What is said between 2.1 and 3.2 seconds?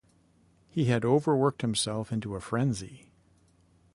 into a frenzy.